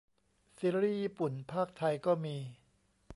[0.57, 2.35] ซีรีย์ญี่ปุ่นพากษ์ไทยก็มี